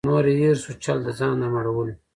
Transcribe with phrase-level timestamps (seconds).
[0.09, 1.93] نور یې هېر سو چل د ځان د مړولو